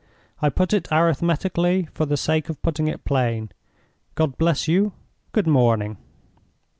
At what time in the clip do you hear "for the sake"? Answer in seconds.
1.93-2.49